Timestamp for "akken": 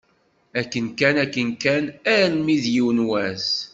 0.59-0.87, 1.23-1.49